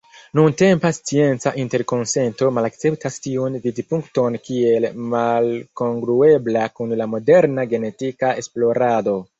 [0.37, 9.21] Nuntempa scienca interkonsento malakceptas tiun vidpunkton kiel malkongruebla kun la moderna genetika esplorado.